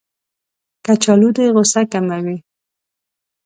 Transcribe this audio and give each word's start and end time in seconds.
کچالو 0.85 1.29
د 1.35 1.37
غوسه 1.53 1.81
کموي 1.91 2.37